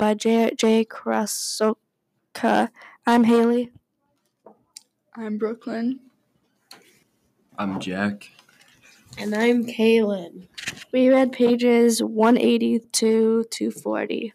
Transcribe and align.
reading 0.00 0.18
Hey 0.18 0.18
Kiddo 0.18 0.54
by 0.54 0.54
J. 0.54 0.54
J. 0.56 0.84
Krosoczka. 0.84 2.68
I'm 3.06 3.24
Haley. 3.24 3.70
I'm 5.14 5.38
Brooklyn. 5.38 6.00
I'm 7.58 7.80
Jack. 7.80 8.30
And 9.18 9.34
I'm 9.34 9.66
Kaylin. 9.66 10.48
We 10.92 11.10
read 11.10 11.32
pages 11.32 12.02
180 12.02 12.78
to 12.78 13.44
240. 13.44 14.32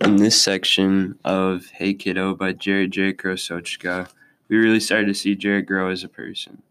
In 0.00 0.16
this 0.16 0.40
section 0.40 1.18
of 1.24 1.66
Hey 1.66 1.94
Kiddo 1.94 2.34
by 2.34 2.52
Jarrett 2.52 2.90
J. 2.90 3.12
Krosoczka, 3.12 4.08
we 4.48 4.56
really 4.56 4.80
started 4.80 5.06
to 5.06 5.14
see 5.14 5.34
Jarrett 5.34 5.66
grow 5.66 5.88
as 5.88 6.04
a 6.04 6.08
person. 6.08 6.62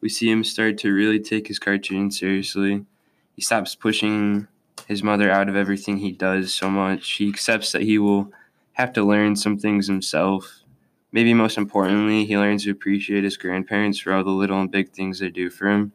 We 0.00 0.08
see 0.08 0.30
him 0.30 0.44
start 0.44 0.78
to 0.78 0.92
really 0.92 1.20
take 1.20 1.48
his 1.48 1.58
cartoon 1.58 2.10
seriously. 2.10 2.84
He 3.34 3.42
stops 3.42 3.74
pushing 3.74 4.46
his 4.86 5.02
mother 5.02 5.30
out 5.30 5.48
of 5.48 5.56
everything 5.56 5.98
he 5.98 6.12
does 6.12 6.54
so 6.54 6.70
much. 6.70 7.12
He 7.12 7.28
accepts 7.28 7.72
that 7.72 7.82
he 7.82 7.98
will 7.98 8.32
have 8.74 8.92
to 8.94 9.02
learn 9.02 9.36
some 9.36 9.58
things 9.58 9.86
himself. 9.86 10.60
Maybe 11.12 11.34
most 11.34 11.58
importantly, 11.58 12.24
he 12.24 12.36
learns 12.36 12.64
to 12.64 12.70
appreciate 12.70 13.24
his 13.24 13.36
grandparents 13.36 13.98
for 13.98 14.12
all 14.12 14.24
the 14.24 14.30
little 14.30 14.60
and 14.60 14.70
big 14.70 14.90
things 14.90 15.18
they 15.18 15.28
do 15.28 15.50
for 15.50 15.68
him. 15.68 15.92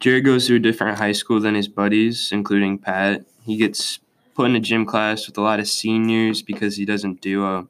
Jarrett 0.00 0.24
goes 0.24 0.46
to 0.46 0.54
a 0.54 0.60
different 0.60 0.98
high 0.98 1.12
school 1.12 1.40
than 1.40 1.54
his 1.54 1.68
buddies, 1.68 2.30
including 2.30 2.78
Pat. 2.78 3.24
He 3.44 3.56
gets 3.56 3.98
put 4.34 4.48
in 4.48 4.56
a 4.56 4.60
gym 4.60 4.86
class 4.86 5.26
with 5.26 5.36
a 5.36 5.42
lot 5.42 5.58
of 5.58 5.68
seniors 5.68 6.42
because 6.42 6.76
he 6.76 6.84
doesn't 6.84 7.20
do 7.20 7.44
a, 7.44 7.66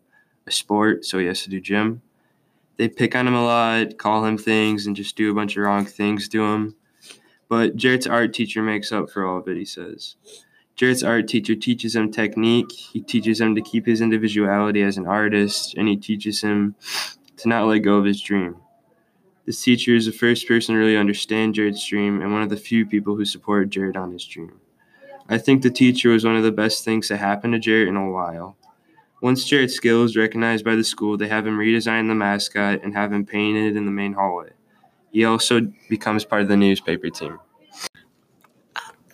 a 0.46 0.50
sport, 0.50 1.06
so 1.06 1.18
he 1.18 1.26
has 1.26 1.42
to 1.44 1.50
do 1.50 1.60
gym. 1.60 2.02
They 2.76 2.88
pick 2.88 3.16
on 3.16 3.26
him 3.26 3.34
a 3.34 3.44
lot, 3.44 3.96
call 3.96 4.24
him 4.26 4.36
things, 4.36 4.86
and 4.86 4.94
just 4.94 5.16
do 5.16 5.30
a 5.30 5.34
bunch 5.34 5.56
of 5.56 5.64
wrong 5.64 5.86
things 5.86 6.28
to 6.28 6.44
him. 6.44 6.76
But 7.48 7.76
Jarrett's 7.76 8.06
art 8.06 8.34
teacher 8.34 8.62
makes 8.62 8.92
up 8.92 9.10
for 9.10 9.26
all 9.26 9.38
of 9.38 9.48
it, 9.48 9.56
he 9.56 9.64
says. 9.64 10.16
Jarrett's 10.76 11.02
art 11.02 11.26
teacher 11.26 11.56
teaches 11.56 11.96
him 11.96 12.12
technique, 12.12 12.70
he 12.70 13.00
teaches 13.00 13.40
him 13.40 13.54
to 13.54 13.62
keep 13.62 13.86
his 13.86 14.00
individuality 14.00 14.82
as 14.82 14.96
an 14.96 15.06
artist, 15.06 15.74
and 15.76 15.88
he 15.88 15.96
teaches 15.96 16.42
him 16.42 16.76
to 17.38 17.48
not 17.48 17.66
let 17.66 17.80
go 17.80 17.96
of 17.96 18.04
his 18.04 18.20
dream. 18.20 18.56
This 19.44 19.62
teacher 19.62 19.94
is 19.94 20.06
the 20.06 20.12
first 20.12 20.46
person 20.46 20.74
to 20.74 20.78
really 20.78 20.96
understand 20.96 21.54
Jarrett's 21.54 21.86
dream 21.86 22.20
and 22.20 22.32
one 22.32 22.42
of 22.42 22.50
the 22.50 22.56
few 22.56 22.84
people 22.84 23.16
who 23.16 23.24
support 23.24 23.70
Jarrett 23.70 23.96
on 23.96 24.12
his 24.12 24.26
dream. 24.26 24.60
I 25.28 25.38
think 25.38 25.62
the 25.62 25.70
teacher 25.70 26.10
was 26.10 26.24
one 26.24 26.36
of 26.36 26.42
the 26.42 26.52
best 26.52 26.84
things 26.84 27.08
that 27.08 27.16
happened 27.16 27.54
to 27.54 27.58
Jarrett 27.58 27.88
in 27.88 27.96
a 27.96 28.10
while. 28.10 28.56
Once 29.20 29.44
Jarrett's 29.44 29.74
skill 29.74 30.04
is 30.04 30.16
recognized 30.16 30.64
by 30.64 30.76
the 30.76 30.84
school, 30.84 31.16
they 31.16 31.28
have 31.28 31.46
him 31.46 31.58
redesign 31.58 32.08
the 32.08 32.14
mascot 32.14 32.84
and 32.84 32.94
have 32.94 33.12
him 33.12 33.26
painted 33.26 33.74
in 33.74 33.84
the 33.84 33.90
main 33.90 34.12
hallway. 34.12 34.50
He 35.10 35.24
also 35.24 35.72
becomes 35.88 36.24
part 36.24 36.42
of 36.42 36.48
the 36.48 36.56
newspaper 36.56 37.10
team. 37.10 37.38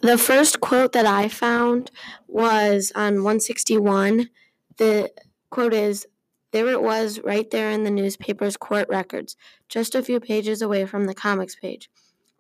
The 0.03 0.19
first 0.19 0.61
quote 0.61 0.93
that 0.93 1.07
I 1.07 1.29
found 1.29 1.91
was 2.29 2.93
on 2.95 3.25
161. 3.25 4.29
The 4.77 5.11
quote 5.51 5.73
is 5.73 6.07
There 6.51 6.69
it 6.69 6.83
was, 6.83 7.21
right 7.21 7.51
there 7.51 7.71
in 7.71 7.85
the 7.85 7.91
newspaper's 7.91 8.57
court 8.57 8.87
records, 8.91 9.37
just 9.69 9.95
a 9.95 10.03
few 10.03 10.21
pages 10.21 10.61
away 10.61 10.85
from 10.85 11.07
the 11.07 11.15
comics 11.15 11.55
page. 11.55 11.91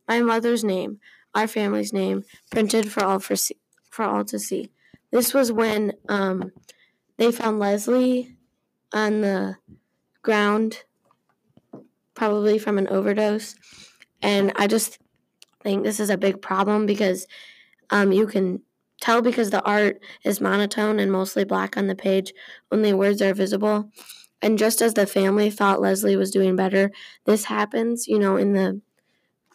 My 0.06 0.20
mother's 0.20 0.62
name, 0.62 1.00
our 1.34 1.46
family's 1.46 1.92
name, 1.92 2.24
printed 2.50 2.92
for 2.92 3.02
all 3.02 3.18
for 3.18 3.34
see, 3.34 3.56
for 3.88 4.04
all 4.04 4.24
to 4.26 4.38
see. 4.38 4.70
This 5.10 5.32
was 5.32 5.50
when 5.50 5.94
um, 6.08 6.52
they 7.16 7.32
found 7.32 7.60
Leslie 7.60 8.36
on 8.92 9.22
the 9.22 9.56
ground, 10.22 10.82
probably 12.14 12.58
from 12.58 12.78
an 12.78 12.88
overdose. 12.88 13.54
And 14.22 14.52
I 14.56 14.66
just 14.66 14.98
think 15.62 15.82
this 15.84 16.00
is 16.00 16.10
a 16.10 16.18
big 16.18 16.40
problem 16.40 16.86
because 16.86 17.26
um, 17.90 18.12
you 18.12 18.26
can 18.26 18.62
tell 19.00 19.20
because 19.22 19.50
the 19.50 19.62
art 19.62 20.00
is 20.24 20.40
monotone 20.40 20.98
and 20.98 21.10
mostly 21.10 21.44
black 21.44 21.76
on 21.76 21.86
the 21.86 21.94
page, 21.94 22.32
only 22.70 22.92
words 22.92 23.20
are 23.20 23.34
visible. 23.34 23.90
And 24.40 24.58
just 24.58 24.82
as 24.82 24.94
the 24.94 25.06
family 25.06 25.50
thought 25.50 25.80
Leslie 25.80 26.16
was 26.16 26.30
doing 26.30 26.56
better, 26.56 26.90
this 27.24 27.44
happens, 27.44 28.06
you 28.06 28.18
know, 28.18 28.36
in 28.36 28.52
the 28.52 28.80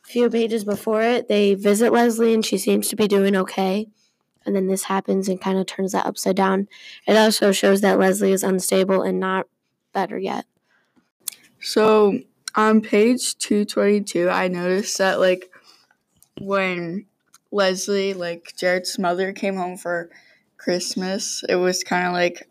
few 0.04 0.30
pages 0.30 0.64
before 0.64 1.02
it. 1.02 1.28
They 1.28 1.54
visit 1.54 1.94
Leslie 1.94 2.34
and 2.34 2.46
she 2.46 2.58
seems 2.58 2.88
to 2.90 2.96
be 2.96 3.08
doing 3.08 3.36
okay 3.36 3.88
and 4.46 4.56
then 4.56 4.68
this 4.68 4.84
happens 4.84 5.30
and 5.30 5.40
kind 5.40 5.58
of 5.58 5.66
turns 5.66 5.92
that 5.92 6.06
upside 6.06 6.36
down. 6.36 6.68
It 7.06 7.16
also 7.16 7.52
shows 7.52 7.82
that 7.82 8.00
Leslie 8.00 8.32
is 8.32 8.44
unstable 8.44 9.04
and 9.04 9.20
not 9.20 9.48
better 9.94 10.18
yet. 10.18 10.46
So 11.60 12.20
on 12.56 12.82
page 12.82 13.38
222, 13.38 14.30
I 14.30 14.48
noticed 14.48 14.98
that, 14.98 15.20
like, 15.20 15.52
when 16.40 17.06
Leslie, 17.52 18.14
like, 18.14 18.54
Jarrett's 18.58 19.00
mother 19.00 19.34
came 19.34 19.56
home 19.56 19.78
for 19.78 20.10
Christmas, 20.58 21.44
it 21.48 21.56
was 21.56 21.84
kind 21.84 22.08
of 22.08 22.14
like 22.14 22.48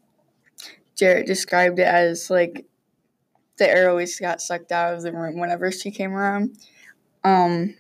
Jarrett 0.97 1.27
described 1.27 1.79
it 1.79 1.87
as, 1.87 2.31
like, 2.31 2.67
the 3.59 3.69
air 3.69 3.91
always 3.91 4.19
got 4.19 4.41
sucked 4.41 4.73
out 4.73 4.95
of 4.95 5.03
the 5.03 5.13
room 5.13 5.39
whenever 5.39 5.71
she 5.71 5.91
came 5.91 6.15
around. 6.15 6.57
Um, 7.25 7.75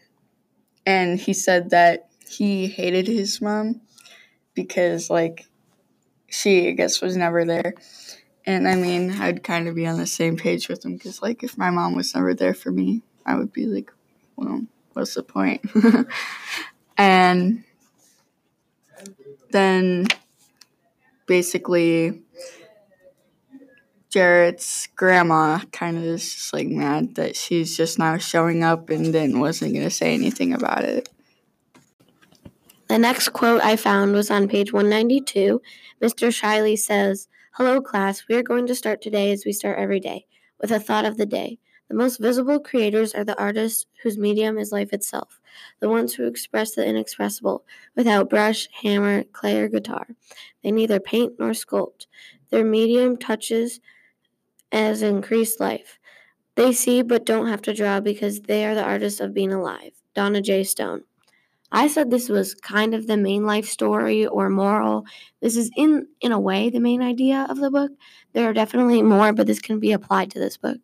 and 0.85 1.19
he 1.19 1.33
said 1.33 1.71
that 1.71 2.09
he 2.29 2.67
hated 2.67 3.06
his 3.06 3.41
mom 3.41 3.81
because 4.55 5.09
like 5.09 5.47
she 6.29 6.69
I 6.69 6.73
guess 6.73 7.00
was 7.00 7.17
never 7.17 7.45
there. 7.45 7.75
And 8.48 8.66
I 8.66 8.76
mean, 8.76 9.10
I'd 9.10 9.44
kind 9.44 9.69
of 9.69 9.75
be 9.75 9.86
on 9.86 9.98
the 9.98 10.06
same 10.06 10.38
page 10.38 10.70
with 10.70 10.82
him 10.82 10.94
because 10.94 11.20
like 11.20 11.42
if 11.42 11.59
my 11.59 11.69
mom 11.69 11.94
was 11.94 12.14
never 12.14 12.32
there 12.32 12.54
for 12.54 12.70
me, 12.70 13.03
I 13.26 13.36
would 13.36 13.53
be 13.53 13.66
like, 13.66 13.92
well, 14.36 14.62
what's 14.94 15.12
the 15.12 15.22
point? 15.22 15.60
and 16.97 17.62
then 19.50 20.06
basically 21.26 22.22
Jarrett's 24.08 24.88
grandma 24.97 25.58
kind 25.70 25.98
of 25.98 26.04
is 26.04 26.32
just 26.32 26.54
like 26.54 26.69
mad 26.69 27.16
that 27.16 27.37
she's 27.37 27.76
just 27.76 27.98
now 27.98 28.16
showing 28.16 28.64
up 28.64 28.88
and 28.88 29.12
then 29.12 29.41
wasn't 29.41 29.75
going 29.75 29.84
to 29.84 29.91
say 29.91 30.14
anything 30.14 30.54
about 30.54 30.84
it. 30.84 31.10
The 32.88 32.98
next 32.98 33.28
quote 33.34 33.60
I 33.60 33.76
found 33.76 34.14
was 34.14 34.31
on 34.31 34.48
page 34.48 34.72
192. 34.72 35.60
Mr. 36.00 36.28
Shiley 36.28 36.78
says, 36.78 37.28
Hello, 37.58 37.80
class. 37.80 38.22
We 38.28 38.36
are 38.36 38.42
going 38.44 38.69
to 38.69 38.74
start 38.76 39.02
today 39.02 39.32
as 39.32 39.44
we 39.44 39.50
start 39.50 39.80
every 39.80 39.98
day 39.98 40.26
with 40.60 40.70
a 40.70 40.78
thought 40.78 41.04
of 41.04 41.16
the 41.16 41.26
day. 41.26 41.58
The 41.88 41.96
most 41.96 42.19
visible 42.19 42.60
creators 42.60 43.14
are 43.14 43.24
the 43.24 43.36
artists 43.36 43.84
whose 44.00 44.16
medium 44.16 44.58
is 44.58 44.70
life 44.70 44.92
itself, 44.92 45.41
the 45.80 45.88
ones 45.88 46.14
who 46.14 46.28
express 46.28 46.76
the 46.76 46.86
inexpressible 46.86 47.64
without 47.96 48.30
brush, 48.30 48.69
hammer, 48.80 49.24
clay, 49.24 49.58
or 49.58 49.66
guitar. 49.66 50.06
They 50.62 50.70
neither 50.70 51.00
paint 51.00 51.32
nor 51.41 51.50
sculpt. 51.50 52.06
Their 52.50 52.64
medium 52.64 53.16
touches 53.16 53.80
as 54.70 55.02
increased 55.02 55.58
life. 55.58 55.98
They 56.54 56.72
see 56.72 57.02
but 57.02 57.26
don't 57.26 57.48
have 57.48 57.62
to 57.62 57.75
draw 57.75 57.98
because 57.98 58.42
they 58.42 58.66
are 58.66 58.76
the 58.76 58.84
artists 58.84 59.19
of 59.19 59.34
being 59.34 59.52
alive. 59.52 59.94
Donna 60.14 60.40
J. 60.40 60.62
Stone. 60.62 61.02
I 61.71 61.89
said 61.89 62.11
this 62.11 62.29
was 62.29 62.55
kind 62.55 62.95
of 62.95 63.06
the 63.06 63.17
main 63.17 63.45
life 63.45 63.69
story 63.69 64.27
or 64.27 64.49
moral. 64.49 65.05
This 65.41 65.56
is 65.56 65.71
in 65.77 66.06
in 66.21 66.33
a 66.33 66.41
way 66.41 66.71
the 66.71 66.81
main 66.81 67.03
idea 67.03 67.47
of 67.49 67.59
the 67.59 67.71
book. 67.71 67.93
There 68.33 68.49
are 68.49 68.55
definitely 68.55 69.03
more, 69.03 69.33
but 69.33 69.47
this 69.47 69.61
can 69.61 69.79
be 69.79 69.93
applied 69.93 70.31
to 70.33 70.39
this 70.39 70.56
book. 70.56 70.79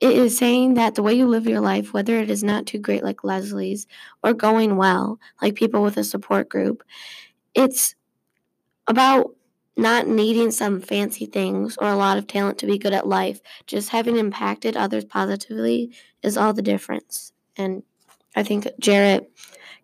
It 0.00 0.16
is 0.16 0.36
saying 0.36 0.74
that 0.74 0.96
the 0.96 1.02
way 1.02 1.14
you 1.14 1.28
live 1.28 1.46
your 1.46 1.60
life, 1.60 1.94
whether 1.94 2.18
it 2.18 2.28
is 2.28 2.42
not 2.42 2.66
too 2.66 2.78
great 2.78 3.04
like 3.04 3.22
Leslie's 3.22 3.86
or 4.24 4.34
going 4.34 4.76
well, 4.76 5.20
like 5.40 5.54
people 5.54 5.82
with 5.84 5.96
a 5.96 6.02
support 6.02 6.48
group, 6.48 6.82
it's 7.54 7.94
about 8.88 9.36
not 9.76 10.08
needing 10.08 10.50
some 10.50 10.80
fancy 10.80 11.26
things 11.26 11.76
or 11.78 11.88
a 11.88 11.96
lot 11.96 12.18
of 12.18 12.26
talent 12.26 12.58
to 12.58 12.66
be 12.66 12.78
good 12.78 12.92
at 12.92 13.06
life. 13.06 13.40
Just 13.66 13.90
having 13.90 14.16
impacted 14.16 14.76
others 14.76 15.04
positively 15.04 15.92
is 16.22 16.36
all 16.36 16.52
the 16.52 16.62
difference. 16.62 17.32
And 17.56 17.84
I 18.34 18.42
think 18.42 18.66
Jarrett 18.80 19.30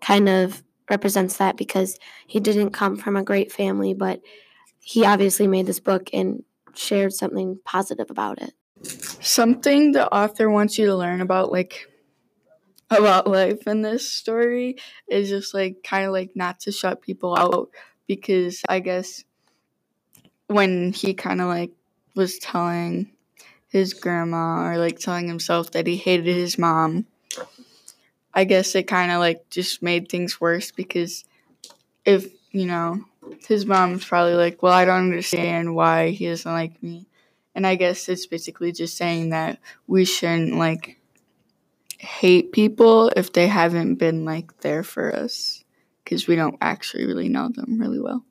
kind 0.00 0.28
of 0.28 0.62
represents 0.90 1.36
that 1.36 1.56
because 1.56 1.98
he 2.26 2.40
didn't 2.40 2.70
come 2.70 2.96
from 2.96 3.16
a 3.16 3.22
great 3.22 3.52
family, 3.52 3.94
but 3.94 4.20
he 4.80 5.04
obviously 5.04 5.46
made 5.46 5.66
this 5.66 5.80
book 5.80 6.10
and 6.12 6.42
shared 6.74 7.12
something 7.12 7.58
positive 7.64 8.10
about 8.10 8.40
it. 8.40 8.54
Something 8.84 9.92
the 9.92 10.12
author 10.12 10.48
wants 10.48 10.78
you 10.78 10.86
to 10.86 10.96
learn 10.96 11.20
about, 11.20 11.52
like, 11.52 11.88
about 12.90 13.26
life 13.26 13.66
in 13.66 13.82
this 13.82 14.10
story 14.10 14.76
is 15.08 15.28
just 15.28 15.52
like 15.52 15.82
kind 15.84 16.06
of 16.06 16.12
like 16.12 16.30
not 16.34 16.60
to 16.60 16.72
shut 16.72 17.02
people 17.02 17.36
out 17.36 17.68
because 18.06 18.62
I 18.68 18.80
guess 18.80 19.24
when 20.46 20.92
he 20.92 21.12
kind 21.14 21.40
of 21.40 21.48
like 21.48 21.72
was 22.14 22.38
telling 22.38 23.12
his 23.68 23.92
grandma 23.92 24.66
or 24.66 24.78
like 24.78 24.98
telling 24.98 25.28
himself 25.28 25.72
that 25.72 25.86
he 25.86 25.96
hated 25.96 26.34
his 26.34 26.56
mom 26.56 27.06
I 28.38 28.44
guess 28.44 28.76
it 28.76 28.84
kind 28.84 29.10
of 29.10 29.18
like 29.18 29.50
just 29.50 29.82
made 29.82 30.08
things 30.08 30.40
worse 30.40 30.70
because 30.70 31.24
if, 32.04 32.32
you 32.52 32.66
know, 32.66 33.02
his 33.48 33.66
mom's 33.66 34.04
probably 34.04 34.34
like, 34.34 34.62
well, 34.62 34.72
I 34.72 34.84
don't 34.84 35.08
understand 35.10 35.74
why 35.74 36.10
he 36.10 36.26
doesn't 36.26 36.52
like 36.52 36.80
me. 36.80 37.08
And 37.56 37.66
I 37.66 37.74
guess 37.74 38.08
it's 38.08 38.26
basically 38.26 38.70
just 38.70 38.96
saying 38.96 39.30
that 39.30 39.58
we 39.88 40.04
shouldn't 40.04 40.54
like 40.54 41.00
hate 41.98 42.52
people 42.52 43.08
if 43.16 43.32
they 43.32 43.48
haven't 43.48 43.96
been 43.96 44.24
like 44.24 44.60
there 44.60 44.84
for 44.84 45.12
us. 45.12 45.64
because 46.08 46.26
we 46.26 46.36
don't 46.36 46.56
actually 46.62 47.04
really 47.04 47.28
know 47.28 47.48
them 47.48 47.78
really 47.78 48.00
well. 48.00 48.24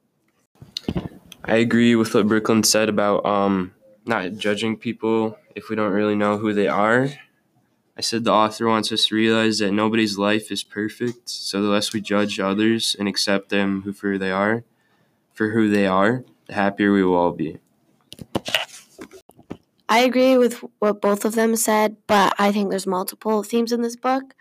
I 1.43 1.57
agree 1.57 1.95
with 1.95 2.15
what 2.15 2.27
Brooklyn 2.27 2.63
said 2.63 2.89
about 2.89 3.23
um, 3.23 3.71
not 4.05 4.33
judging 4.33 4.77
people 4.77 5.37
if 5.55 5.69
we 5.69 5.75
don't 5.75 5.91
really 5.91 6.15
know 6.15 6.37
who 6.37 6.53
they 6.53 6.67
are. 6.67 7.09
I 7.97 8.01
said 8.01 8.25
the 8.25 8.31
author 8.31 8.67
wants 8.67 8.91
us 8.91 9.07
to 9.07 9.15
realize 9.15 9.57
that 9.57 9.71
nobody's 9.71 10.19
life 10.19 10.51
is 10.51 10.63
perfect, 10.63 11.29
so 11.29 11.63
the 11.63 11.67
less 11.67 11.93
we 11.93 11.99
judge 11.99 12.39
others 12.39 12.95
and 12.99 13.07
accept 13.07 13.49
them 13.49 13.81
who 13.81 13.91
for 13.91 14.19
they 14.19 14.29
are, 14.29 14.63
for 15.33 15.49
who 15.49 15.67
they 15.67 15.87
are, 15.87 16.23
the 16.45 16.53
happier 16.53 16.93
we 16.93 17.03
will 17.03 17.15
all 17.15 17.31
be. 17.31 17.57
I 19.89 19.99
agree 19.99 20.37
with 20.37 20.63
what 20.77 21.01
both 21.01 21.25
of 21.25 21.33
them 21.33 21.55
said, 21.55 21.97
but 22.05 22.35
I 22.37 22.51
think 22.51 22.69
there's 22.69 22.85
multiple 22.85 23.41
themes 23.41 23.71
in 23.71 23.81
this 23.81 23.95
book. 23.95 24.35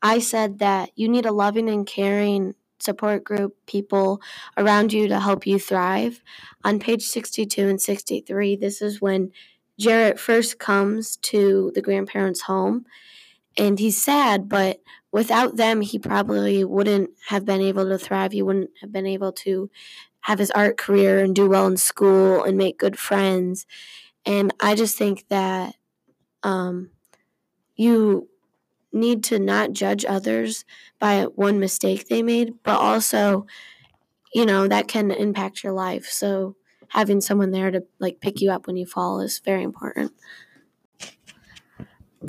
I 0.00 0.20
said 0.20 0.60
that 0.60 0.90
you 0.94 1.08
need 1.08 1.26
a 1.26 1.32
loving 1.32 1.68
and 1.68 1.84
caring 1.84 2.54
support 2.78 3.24
group, 3.24 3.56
people 3.66 4.22
around 4.56 4.92
you 4.92 5.08
to 5.08 5.18
help 5.18 5.48
you 5.48 5.58
thrive. 5.58 6.22
On 6.64 6.78
page 6.78 7.02
62 7.02 7.66
and 7.66 7.80
63, 7.80 8.56
this 8.56 8.80
is 8.80 9.00
when 9.00 9.32
Jarrett 9.80 10.20
first 10.20 10.60
comes 10.60 11.16
to 11.18 11.72
the 11.74 11.82
grandparents' 11.82 12.42
home 12.42 12.86
and 13.58 13.78
he's 13.78 14.00
sad, 14.02 14.48
but 14.48 14.80
without 15.12 15.56
them, 15.56 15.80
he 15.80 15.98
probably 15.98 16.64
wouldn't 16.64 17.10
have 17.28 17.44
been 17.44 17.60
able 17.60 17.86
to 17.88 17.98
thrive. 17.98 18.32
He 18.32 18.42
wouldn't 18.42 18.70
have 18.80 18.92
been 18.92 19.06
able 19.06 19.32
to 19.32 19.70
have 20.22 20.38
his 20.38 20.50
art 20.52 20.78
career 20.78 21.24
and 21.24 21.34
do 21.34 21.48
well 21.48 21.66
in 21.66 21.76
school 21.76 22.44
and 22.44 22.58
make 22.58 22.78
good 22.78 22.98
friends. 22.98 23.66
And 24.26 24.54
I 24.60 24.74
just 24.74 24.98
think 24.98 25.26
that 25.30 25.76
um, 26.42 26.90
you 27.76 28.28
need 28.92 29.24
to 29.24 29.38
not 29.38 29.72
judge 29.72 30.04
others 30.04 30.64
by 31.00 31.24
one 31.24 31.60
mistake 31.60 32.08
they 32.08 32.22
made, 32.22 32.54
but 32.64 32.78
also, 32.78 33.46
you 34.34 34.46
know, 34.46 34.68
that 34.68 34.88
can 34.88 35.10
impact 35.10 35.64
your 35.64 35.72
life. 35.72 36.06
So 36.06 36.56
having 36.90 37.20
someone 37.20 37.50
there 37.50 37.70
to 37.70 37.84
like 37.98 38.20
pick 38.20 38.40
you 38.40 38.50
up 38.50 38.66
when 38.66 38.76
you 38.76 38.86
fall 38.86 39.20
is 39.20 39.38
very 39.40 39.62
important. 39.62 40.12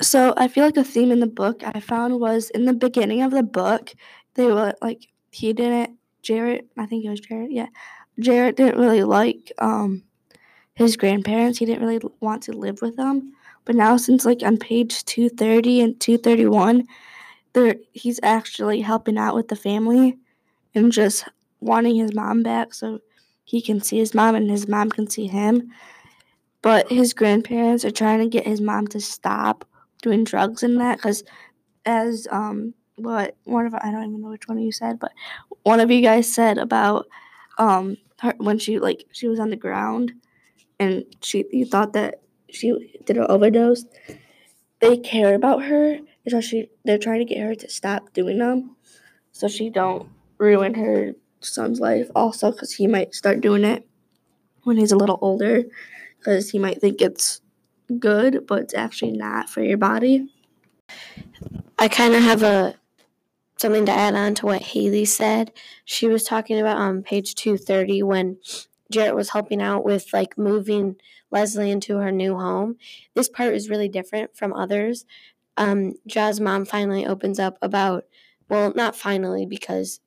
So 0.00 0.32
I 0.36 0.48
feel 0.48 0.64
like 0.64 0.74
the 0.74 0.84
theme 0.84 1.10
in 1.12 1.20
the 1.20 1.26
book 1.26 1.62
I 1.64 1.80
found 1.80 2.18
was 2.18 2.48
in 2.50 2.64
the 2.64 2.72
beginning 2.72 3.22
of 3.22 3.30
the 3.30 3.42
book, 3.42 3.92
they 4.34 4.46
were 4.46 4.74
like 4.80 5.08
he 5.30 5.52
didn't 5.52 5.98
Jarrett, 6.22 6.68
I 6.78 6.86
think 6.86 7.04
it 7.04 7.10
was 7.10 7.20
Jarrett, 7.20 7.52
yeah. 7.52 7.66
Jarrett 8.20 8.56
didn't 8.56 8.80
really 8.80 9.02
like 9.02 9.52
um 9.58 10.04
his 10.74 10.96
grandparents. 10.96 11.58
He 11.58 11.66
didn't 11.66 11.86
really 11.86 12.00
want 12.20 12.42
to 12.44 12.52
live 12.52 12.80
with 12.80 12.96
them. 12.96 13.32
But 13.64 13.76
now 13.76 13.96
since 13.96 14.24
like 14.24 14.42
on 14.42 14.56
page 14.56 15.04
230 15.04 15.80
and 15.80 16.00
231, 16.00 16.86
there 17.52 17.76
he's 17.92 18.20
actually 18.22 18.80
helping 18.80 19.18
out 19.18 19.34
with 19.34 19.48
the 19.48 19.56
family 19.56 20.18
and 20.74 20.90
just 20.90 21.24
wanting 21.60 21.96
his 21.96 22.14
mom 22.14 22.42
back 22.42 22.74
so 22.74 23.00
he 23.52 23.60
can 23.60 23.82
see 23.82 23.98
his 23.98 24.14
mom 24.14 24.34
and 24.34 24.50
his 24.50 24.66
mom 24.66 24.88
can 24.88 25.06
see 25.10 25.26
him. 25.26 25.70
But 26.62 26.90
his 26.90 27.12
grandparents 27.12 27.84
are 27.84 27.90
trying 27.90 28.20
to 28.20 28.26
get 28.26 28.46
his 28.46 28.62
mom 28.62 28.86
to 28.88 29.00
stop 29.00 29.68
doing 30.00 30.24
drugs 30.24 30.62
and 30.62 30.80
that 30.80 30.96
because 30.96 31.22
as 31.84 32.26
um 32.30 32.72
what 32.96 33.36
one 33.44 33.66
of 33.66 33.74
I 33.74 33.90
don't 33.90 34.04
even 34.08 34.22
know 34.22 34.30
which 34.30 34.48
one 34.48 34.56
of 34.56 34.64
you 34.64 34.72
said, 34.72 34.98
but 34.98 35.12
one 35.64 35.80
of 35.80 35.90
you 35.90 36.00
guys 36.00 36.32
said 36.32 36.56
about 36.56 37.06
um 37.58 37.98
her 38.20 38.32
when 38.38 38.58
she 38.58 38.78
like 38.78 39.04
she 39.12 39.28
was 39.28 39.38
on 39.38 39.50
the 39.50 39.56
ground 39.56 40.12
and 40.80 41.04
she 41.20 41.44
you 41.52 41.66
thought 41.66 41.92
that 41.92 42.22
she 42.48 42.98
did 43.04 43.18
an 43.18 43.26
overdose. 43.28 43.84
They 44.80 44.96
care 44.96 45.34
about 45.34 45.64
her, 45.64 45.98
so 46.26 46.40
she 46.40 46.70
they're 46.86 46.96
trying 46.96 47.18
to 47.26 47.34
get 47.34 47.44
her 47.46 47.54
to 47.54 47.68
stop 47.68 48.14
doing 48.14 48.38
them, 48.38 48.76
so 49.30 49.46
she 49.46 49.68
don't 49.68 50.08
ruin 50.38 50.72
her 50.72 51.12
son's 51.44 51.80
life. 51.80 52.10
Also, 52.14 52.52
because 52.52 52.74
he 52.74 52.86
might 52.86 53.14
start 53.14 53.40
doing 53.40 53.64
it 53.64 53.86
when 54.64 54.76
he's 54.76 54.92
a 54.92 54.96
little 54.96 55.18
older, 55.20 55.64
because 56.18 56.50
he 56.50 56.58
might 56.58 56.80
think 56.80 57.00
it's 57.00 57.40
good, 57.98 58.46
but 58.46 58.60
it's 58.60 58.74
actually 58.74 59.12
not 59.12 59.48
for 59.48 59.62
your 59.62 59.78
body. 59.78 60.28
I 61.78 61.88
kind 61.88 62.14
of 62.14 62.22
have 62.22 62.42
a 62.42 62.76
something 63.58 63.86
to 63.86 63.92
add 63.92 64.14
on 64.14 64.34
to 64.34 64.46
what 64.46 64.62
Haley 64.62 65.04
said. 65.04 65.52
She 65.84 66.08
was 66.08 66.24
talking 66.24 66.58
about 66.58 66.78
on 66.78 67.02
page 67.02 67.34
230 67.36 68.02
when 68.02 68.38
Jarrett 68.90 69.14
was 69.14 69.30
helping 69.30 69.62
out 69.62 69.84
with 69.84 70.12
like 70.12 70.36
moving 70.36 70.96
Leslie 71.30 71.70
into 71.70 71.98
her 71.98 72.12
new 72.12 72.36
home. 72.36 72.76
This 73.14 73.28
part 73.28 73.54
is 73.54 73.70
really 73.70 73.88
different 73.88 74.36
from 74.36 74.52
others. 74.52 75.06
Um, 75.56 75.94
Jaz's 76.06 76.40
mom 76.40 76.64
finally 76.64 77.06
opens 77.06 77.38
up 77.38 77.56
about, 77.62 78.04
well, 78.48 78.72
not 78.74 78.96
finally 78.96 79.46
because 79.46 80.00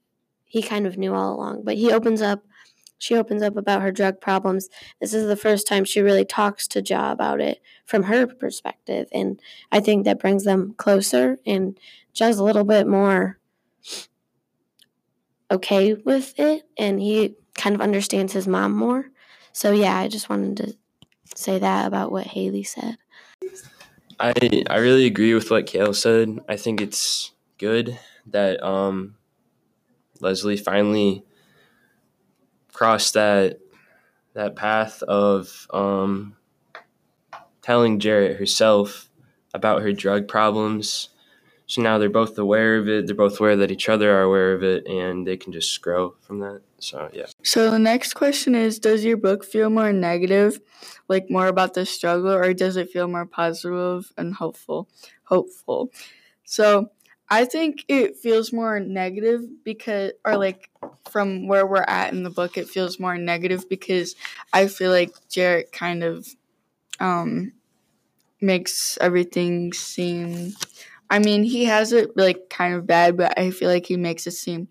he 0.46 0.62
kind 0.62 0.88
of 0.88 0.98
knew 0.98 1.14
all 1.14 1.36
along, 1.36 1.64
but 1.64 1.76
he 1.76 1.92
opens 1.92 2.22
up. 2.22 2.44
She 2.98 3.16
opens 3.16 3.42
up 3.42 3.58
about 3.58 3.82
her 3.82 3.92
drug 3.92 4.22
problems. 4.22 4.70
This 5.02 5.14
is 5.14 5.28
the 5.28 5.36
first 5.36 5.68
time 5.68 5.84
she 5.84 6.02
really 6.02 6.24
talks 6.24 6.68
to 6.70 6.82
Ja 6.82 7.12
about 7.12 7.42
it 7.42 7.62
from 7.86 8.04
her 8.04 8.26
perspective, 8.28 9.08
and 9.12 9.40
I 9.72 9.80
think 9.80 10.06
that 10.06 10.20
brings 10.20 10.44
them 10.44 10.74
closer. 10.78 11.38
And 11.46 11.78
Ja's 12.14 12.38
a 12.38 12.44
little 12.44 12.64
bit 12.64 12.88
more 12.88 13.40
okay 15.52 15.94
with 15.94 16.34
it, 16.40 16.64
and 16.78 17.00
he 17.00 17.36
kind 17.56 17.76
of 17.76 17.82
understands 17.82 18.34
his 18.34 18.48
mom 18.48 18.74
more. 18.74 19.06
So 19.52 19.72
yeah, 19.72 19.98
I 19.98 20.08
just 20.08 20.30
wanted 20.30 20.58
to 20.58 20.78
say 21.36 21.60
that 21.60 21.86
about 21.86 22.12
what 22.12 22.28
Haley 22.28 22.64
said. 22.64 22.98
I 24.20 24.34
I 24.70 24.78
really 24.78 25.06
agree 25.06 25.34
with 25.34 25.52
what 25.52 25.68
Kale 25.68 25.94
said. 25.94 26.40
I 26.48 26.56
think 26.56 26.82
it's 26.82 27.32
good 27.58 27.98
that 28.28 28.62
um, 28.64 29.16
Leslie 30.20 30.58
finally 30.58 31.24
crossed 32.72 33.14
that 33.14 33.60
that 34.34 34.56
path 34.56 35.02
of 35.04 35.68
um, 35.74 36.36
telling 37.62 38.00
Jarrett 38.00 38.38
herself 38.38 39.10
about 39.54 39.82
her 39.82 39.94
drug 39.94 40.28
problems. 40.28 41.10
So 41.68 41.82
now 41.82 41.98
they're 41.98 42.10
both 42.10 42.38
aware 42.38 42.78
of 42.78 42.88
it. 42.88 43.08
They're 43.08 43.16
both 43.16 43.40
aware 43.40 43.56
that 43.56 43.72
each 43.72 43.90
other 43.90 44.16
are 44.16 44.22
aware 44.22 44.54
of 44.54 44.62
it, 44.62 44.86
and 44.86 45.26
they 45.26 45.38
can 45.38 45.52
just 45.52 45.82
grow 45.82 46.16
from 46.22 46.40
that. 46.40 46.62
So 46.80 47.10
yeah. 47.12 47.26
So 47.44 47.72
the 47.72 47.80
next 47.80 48.14
question 48.14 48.54
is 48.54 48.78
Does 48.78 49.04
your 49.04 49.18
book 49.18 49.44
feel 49.44 49.72
more 49.72 49.92
negative, 49.92 50.60
like 51.08 51.30
more 51.30 51.48
about 51.48 51.74
the 51.74 51.86
struggle, 51.86 52.34
or 52.34 52.54
does 52.54 52.78
it 52.78 52.92
feel 52.92 53.08
more 53.08 53.26
positive 53.26 54.12
and 54.18 54.36
hopeful? 54.36 54.88
Hopeful. 55.24 55.92
So 56.44 56.92
I 57.30 57.46
think 57.46 57.86
it 57.88 58.18
feels 58.18 58.54
more 58.54 58.80
negative 58.80 59.42
because, 59.64 60.12
or 60.24 60.38
like 60.38 60.70
from 61.10 61.48
where 61.48 61.66
we're 61.66 61.86
at 61.88 62.14
in 62.14 62.24
the 62.24 62.30
book, 62.30 62.58
it 62.58 62.70
feels 62.70 63.00
more 63.00 63.18
negative 63.18 63.68
because 63.68 64.16
I 64.54 64.68
feel 64.68 64.92
like 64.92 65.12
Jarrett 65.30 65.72
kind 65.72 66.04
of 66.04 66.28
um, 67.00 67.54
makes 68.42 68.98
everything 69.02 69.74
seem. 69.74 70.54
I 71.10 71.20
mean, 71.20 71.44
he 71.44 71.66
has 71.66 71.94
it 71.94 72.16
like 72.16 72.50
kind 72.50 72.76
of 72.76 72.86
bad, 72.86 73.18
but 73.18 73.38
I 73.40 73.52
feel 73.52 73.70
like 73.70 73.88
he 73.88 73.98
makes 73.98 74.28
it 74.28 74.32
seem 74.32 74.68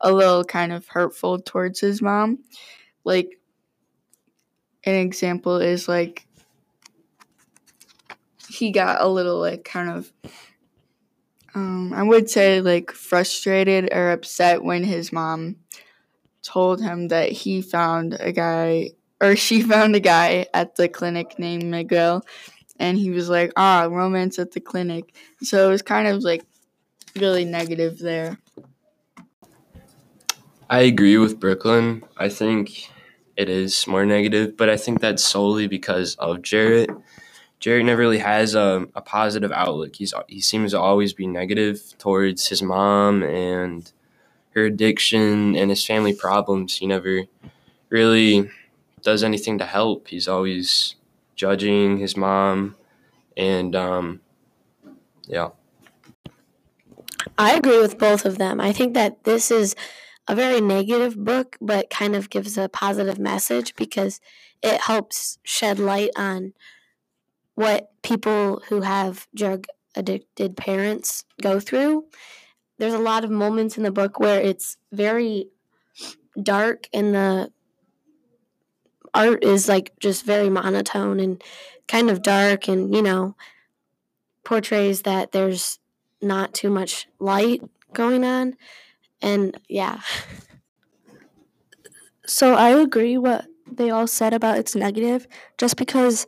a 0.00 0.12
little 0.12 0.44
kind 0.44 0.72
of 0.72 0.86
hurtful 0.88 1.40
towards 1.40 1.80
his 1.80 2.00
mom. 2.00 2.38
Like, 3.04 3.38
an 4.84 4.94
example 4.94 5.58
is 5.58 5.88
like 5.88 6.26
he 8.48 8.70
got 8.70 9.02
a 9.02 9.08
little 9.08 9.38
like 9.38 9.64
kind 9.64 9.90
of 9.90 10.10
um, 11.54 11.92
I 11.92 12.02
would 12.02 12.28
say 12.28 12.60
like 12.60 12.92
frustrated 12.92 13.88
or 13.92 14.10
upset 14.10 14.62
when 14.62 14.84
his 14.84 15.12
mom 15.12 15.56
told 16.42 16.80
him 16.80 17.08
that 17.08 17.30
he 17.30 17.62
found 17.62 18.16
a 18.20 18.32
guy 18.32 18.90
or 19.20 19.36
she 19.36 19.62
found 19.74 19.96
a 19.96 20.00
guy 20.00 20.46
at 20.54 20.76
the 20.76 20.88
clinic 20.88 21.38
named 21.38 21.64
Miguel 21.64 22.24
and 22.78 22.96
he 22.96 23.10
was 23.10 23.28
like, 23.28 23.52
ah, 23.56 23.88
romance 23.90 24.38
at 24.38 24.52
the 24.52 24.60
clinic. 24.60 25.14
So 25.42 25.68
it 25.68 25.72
was 25.72 25.82
kind 25.82 26.06
of 26.06 26.22
like 26.22 26.44
really 27.16 27.44
negative 27.44 27.98
there. 27.98 28.38
I 30.70 30.80
agree 30.80 31.16
with 31.16 31.40
Brooklyn. 31.40 32.04
I 32.16 32.28
think 32.28 32.90
it 33.36 33.48
is 33.48 33.86
more 33.86 34.04
negative, 34.04 34.56
but 34.56 34.68
I 34.68 34.76
think 34.76 35.00
that's 35.00 35.24
solely 35.24 35.66
because 35.66 36.14
of 36.16 36.42
Jarrett. 36.42 36.90
Jarrett 37.60 37.84
never 37.84 38.00
really 38.00 38.18
has 38.18 38.54
a, 38.54 38.86
a 38.94 39.00
positive 39.00 39.50
outlook. 39.52 39.96
He's 39.96 40.14
he 40.28 40.40
seems 40.40 40.72
to 40.72 40.80
always 40.80 41.12
be 41.12 41.26
negative 41.26 41.94
towards 41.98 42.48
his 42.48 42.62
mom 42.62 43.22
and 43.22 43.90
her 44.50 44.64
addiction 44.64 45.56
and 45.56 45.70
his 45.70 45.84
family 45.84 46.14
problems. 46.14 46.76
He 46.76 46.86
never 46.86 47.24
really 47.90 48.50
does 49.02 49.24
anything 49.24 49.58
to 49.58 49.64
help. 49.64 50.08
He's 50.08 50.28
always 50.28 50.94
judging 51.34 51.98
his 51.98 52.16
mom, 52.16 52.76
and 53.36 53.74
um, 53.74 54.20
yeah. 55.26 55.48
I 57.36 57.54
agree 57.54 57.80
with 57.80 57.98
both 57.98 58.24
of 58.24 58.38
them. 58.38 58.60
I 58.60 58.72
think 58.72 58.94
that 58.94 59.24
this 59.24 59.50
is 59.50 59.74
a 60.28 60.34
very 60.34 60.60
negative 60.60 61.16
book, 61.16 61.56
but 61.60 61.90
kind 61.90 62.14
of 62.14 62.30
gives 62.30 62.56
a 62.56 62.68
positive 62.68 63.18
message 63.18 63.74
because 63.74 64.20
it 64.62 64.80
helps 64.82 65.38
shed 65.42 65.78
light 65.78 66.10
on 66.16 66.52
what 67.58 67.90
people 68.02 68.62
who 68.68 68.82
have 68.82 69.26
drug 69.34 69.66
addicted 69.96 70.56
parents 70.56 71.24
go 71.42 71.58
through. 71.58 72.04
there's 72.78 72.94
a 72.94 72.98
lot 72.98 73.24
of 73.24 73.30
moments 73.30 73.76
in 73.76 73.82
the 73.82 73.90
book 73.90 74.20
where 74.20 74.40
it's 74.40 74.76
very 74.92 75.48
dark 76.40 76.86
and 76.92 77.12
the 77.12 77.50
art 79.12 79.42
is 79.42 79.68
like 79.68 79.92
just 79.98 80.24
very 80.24 80.48
monotone 80.48 81.18
and 81.18 81.42
kind 81.88 82.08
of 82.08 82.22
dark 82.22 82.68
and 82.68 82.94
you 82.94 83.02
know 83.02 83.34
portrays 84.44 85.02
that 85.02 85.32
there's 85.32 85.80
not 86.22 86.54
too 86.54 86.70
much 86.70 87.08
light 87.18 87.60
going 87.92 88.24
on. 88.24 88.54
And 89.20 89.58
yeah. 89.68 90.00
So 92.24 92.54
I 92.54 92.70
agree 92.70 93.18
what 93.18 93.46
they 93.70 93.90
all 93.90 94.06
said 94.06 94.32
about 94.32 94.58
it's 94.58 94.76
negative, 94.76 95.26
just 95.56 95.76
because 95.76 96.26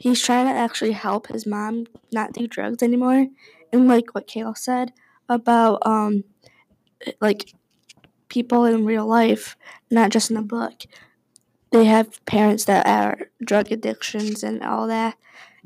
he's 0.00 0.20
trying 0.20 0.46
to 0.46 0.52
actually 0.52 0.92
help 0.92 1.28
his 1.28 1.46
mom 1.46 1.86
not 2.10 2.32
do 2.32 2.46
drugs 2.48 2.82
anymore, 2.82 3.26
and 3.72 3.86
like 3.86 4.14
what 4.14 4.26
Kayla 4.26 4.56
said 4.56 4.92
about 5.28 5.86
um 5.86 6.24
like 7.20 7.54
people 8.28 8.64
in 8.64 8.84
real 8.84 9.06
life, 9.06 9.56
not 9.90 10.10
just 10.10 10.30
in 10.30 10.36
the 10.36 10.42
book, 10.42 10.82
they 11.70 11.84
have 11.84 12.24
parents 12.26 12.64
that 12.64 12.86
are 12.86 13.28
drug 13.44 13.70
addictions 13.70 14.42
and 14.42 14.62
all 14.62 14.86
that, 14.88 15.16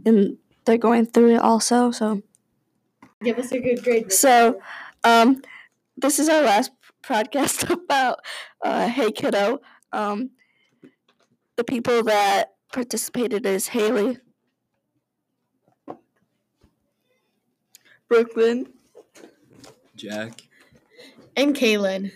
and 0.05 0.37
they're 0.65 0.77
going 0.79 1.07
through 1.07 1.35
it 1.37 1.41
also. 1.41 1.91
So 1.91 2.23
give 3.23 3.39
us 3.39 3.53
a 3.53 3.59
good 3.59 3.83
grade 3.83 4.13
so 4.13 4.61
um 5.03 5.41
this 5.97 6.19
is 6.19 6.29
our 6.29 6.43
last 6.43 6.71
podcast 7.03 7.71
about 7.85 8.19
uh, 8.65 8.89
Hey 8.89 9.13
Kiddo. 9.13 9.61
Um, 9.93 10.31
the 11.57 11.65
people 11.65 12.03
that 12.05 12.55
participated 12.73 13.47
is 13.47 13.69
Haley, 13.69 14.19
Brooklyn. 18.09 18.73
Jack. 19.97 20.43
and 21.37 21.55
kaylin 21.55 22.13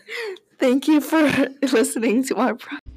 Thank 0.59 0.89
you 0.89 1.01
for 1.01 1.23
listening 1.63 2.25
to 2.25 2.37
our 2.37 2.55
podcast. 2.55 2.88